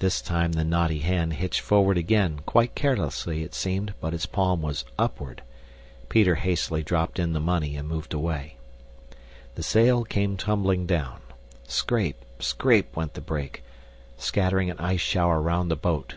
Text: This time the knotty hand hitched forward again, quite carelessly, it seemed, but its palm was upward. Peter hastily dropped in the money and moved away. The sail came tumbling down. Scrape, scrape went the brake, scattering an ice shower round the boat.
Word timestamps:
This 0.00 0.20
time 0.20 0.50
the 0.54 0.64
knotty 0.64 0.98
hand 0.98 1.34
hitched 1.34 1.60
forward 1.60 1.96
again, 1.96 2.40
quite 2.44 2.74
carelessly, 2.74 3.44
it 3.44 3.54
seemed, 3.54 3.94
but 4.00 4.12
its 4.12 4.26
palm 4.26 4.62
was 4.62 4.84
upward. 4.98 5.42
Peter 6.08 6.34
hastily 6.34 6.82
dropped 6.82 7.20
in 7.20 7.34
the 7.34 7.38
money 7.40 7.76
and 7.76 7.86
moved 7.88 8.12
away. 8.12 8.56
The 9.54 9.62
sail 9.62 10.02
came 10.02 10.36
tumbling 10.36 10.86
down. 10.86 11.20
Scrape, 11.68 12.20
scrape 12.40 12.96
went 12.96 13.14
the 13.14 13.20
brake, 13.20 13.62
scattering 14.16 14.70
an 14.70 14.78
ice 14.80 15.00
shower 15.02 15.40
round 15.40 15.70
the 15.70 15.76
boat. 15.76 16.16